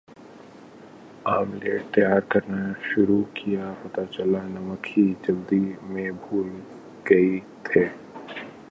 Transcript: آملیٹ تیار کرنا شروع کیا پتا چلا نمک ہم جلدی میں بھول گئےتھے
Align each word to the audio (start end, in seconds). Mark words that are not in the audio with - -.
آملیٹ 1.29 1.81
تیار 1.93 2.19
کرنا 2.29 2.61
شروع 2.83 3.21
کیا 3.33 3.73
پتا 3.83 4.05
چلا 4.05 4.41
نمک 4.47 4.87
ہم 4.97 5.13
جلدی 5.23 5.63
میں 5.83 6.09
بھول 6.21 6.49
گئےتھے 7.05 7.83